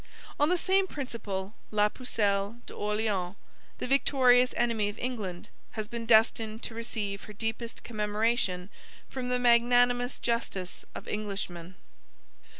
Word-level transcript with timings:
On 0.39 0.49
the 0.49 0.57
same 0.57 0.87
principle, 0.87 1.53
La 1.69 1.87
Pucelle 1.87 2.59
d'Orleans, 2.65 3.35
the 3.77 3.85
victorious 3.85 4.51
enemy 4.57 4.89
of 4.89 4.97
England, 4.97 5.47
has 5.73 5.87
been 5.87 6.07
destined 6.07 6.63
to 6.63 6.73
receive 6.73 7.25
her 7.25 7.33
deepest 7.33 7.83
commemoration 7.83 8.69
from 9.07 9.29
the 9.29 9.37
magnanimous 9.37 10.17
justice 10.17 10.85
of 10.95 11.07
Englishmen. 11.07 11.75